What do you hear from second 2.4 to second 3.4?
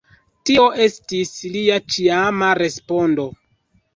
respondo.